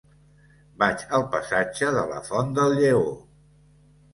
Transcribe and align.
Vaig 0.83 1.03
al 1.17 1.25
passatge 1.35 1.91
de 1.99 2.07
la 2.13 2.19
Font 2.31 2.57
del 2.61 2.75
Lleó. 2.81 3.05